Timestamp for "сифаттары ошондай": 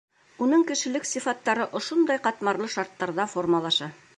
1.09-2.23